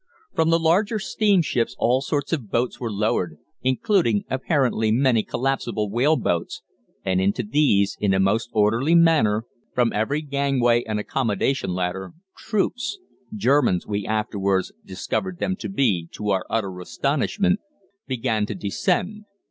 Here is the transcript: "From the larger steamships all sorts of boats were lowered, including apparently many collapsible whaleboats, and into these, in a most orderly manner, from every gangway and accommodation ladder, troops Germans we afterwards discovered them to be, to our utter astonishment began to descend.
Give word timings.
"From 0.33 0.49
the 0.49 0.57
larger 0.57 0.97
steamships 0.97 1.75
all 1.77 2.01
sorts 2.01 2.33
of 2.33 2.49
boats 2.49 2.79
were 2.79 2.91
lowered, 2.91 3.37
including 3.61 4.25
apparently 4.31 4.91
many 4.91 5.21
collapsible 5.21 5.91
whaleboats, 5.91 6.63
and 7.05 7.21
into 7.21 7.43
these, 7.43 7.97
in 7.99 8.11
a 8.11 8.19
most 8.19 8.49
orderly 8.51 8.95
manner, 8.95 9.45
from 9.75 9.93
every 9.93 10.23
gangway 10.23 10.81
and 10.85 10.99
accommodation 10.99 11.75
ladder, 11.75 12.13
troops 12.35 12.97
Germans 13.35 13.85
we 13.85 14.07
afterwards 14.07 14.71
discovered 14.83 15.37
them 15.37 15.55
to 15.57 15.69
be, 15.69 16.09
to 16.13 16.31
our 16.31 16.47
utter 16.49 16.79
astonishment 16.79 17.59
began 18.07 18.47
to 18.47 18.55
descend. 18.55 19.25